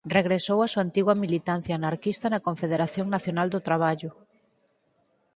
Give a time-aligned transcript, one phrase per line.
[0.17, 4.11] Regresou á súa antiga militancia anarquista na Confederación Nacional do Traballo.